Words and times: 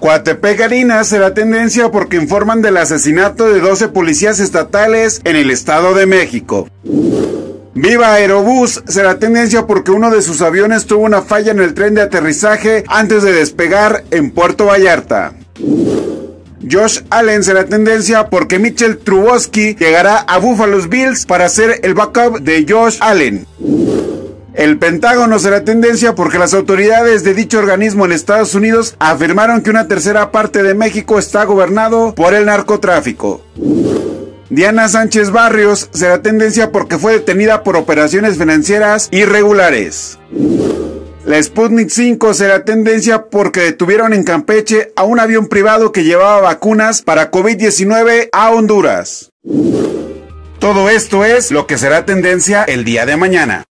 Coatepec 0.00 0.60
Harina 0.62 1.04
será 1.04 1.34
tendencia 1.34 1.90
porque 1.90 2.16
informan 2.16 2.60
del 2.60 2.78
asesinato 2.78 3.48
de 3.48 3.60
12 3.60 3.88
policías 3.88 4.40
estatales 4.40 5.20
en 5.22 5.36
el 5.36 5.50
Estado 5.50 5.94
de 5.94 6.06
México. 6.06 6.68
Viva 7.74 8.12
Aerobús 8.14 8.82
será 8.88 9.20
tendencia 9.20 9.68
porque 9.68 9.92
uno 9.92 10.10
de 10.10 10.22
sus 10.22 10.42
aviones 10.42 10.86
tuvo 10.86 11.04
una 11.04 11.22
falla 11.22 11.52
en 11.52 11.60
el 11.60 11.74
tren 11.74 11.94
de 11.94 12.02
aterrizaje 12.02 12.82
antes 12.88 13.22
de 13.22 13.34
despegar 13.34 14.02
en 14.10 14.32
Puerto 14.32 14.66
Vallarta. 14.66 15.34
Josh 16.70 17.00
Allen 17.10 17.44
será 17.44 17.64
tendencia 17.66 18.28
porque 18.28 18.58
Mitchell 18.58 18.98
Trubosky 18.98 19.74
llegará 19.76 20.18
a 20.18 20.38
Buffalo 20.38 20.80
Bills 20.88 21.24
para 21.26 21.48
ser 21.48 21.80
el 21.82 21.94
backup 21.94 22.40
de 22.40 22.66
Josh 22.68 22.98
Allen. 23.00 23.46
El 24.54 24.76
Pentágono 24.76 25.38
será 25.38 25.62
tendencia 25.62 26.16
porque 26.16 26.38
las 26.38 26.52
autoridades 26.52 27.22
de 27.22 27.32
dicho 27.32 27.60
organismo 27.60 28.04
en 28.04 28.12
Estados 28.12 28.56
Unidos 28.56 28.96
afirmaron 28.98 29.62
que 29.62 29.70
una 29.70 29.86
tercera 29.86 30.32
parte 30.32 30.64
de 30.64 30.74
México 30.74 31.18
está 31.20 31.44
gobernado 31.44 32.12
por 32.16 32.34
el 32.34 32.46
narcotráfico. 32.46 33.40
Diana 34.50 34.88
Sánchez 34.88 35.30
Barrios 35.30 35.90
será 35.92 36.22
tendencia 36.22 36.72
porque 36.72 36.98
fue 36.98 37.12
detenida 37.12 37.62
por 37.62 37.76
operaciones 37.76 38.36
financieras 38.36 39.08
irregulares. 39.12 40.18
La 41.28 41.42
Sputnik 41.42 41.90
5 41.90 42.32
será 42.32 42.64
tendencia 42.64 43.26
porque 43.26 43.60
detuvieron 43.60 44.14
en 44.14 44.24
Campeche 44.24 44.94
a 44.96 45.02
un 45.02 45.20
avión 45.20 45.48
privado 45.48 45.92
que 45.92 46.02
llevaba 46.02 46.40
vacunas 46.40 47.02
para 47.02 47.30
COVID-19 47.30 48.30
a 48.32 48.50
Honduras. 48.50 49.30
Todo 50.58 50.88
esto 50.88 51.26
es 51.26 51.50
lo 51.50 51.66
que 51.66 51.76
será 51.76 52.06
tendencia 52.06 52.64
el 52.64 52.82
día 52.82 53.04
de 53.04 53.18
mañana. 53.18 53.67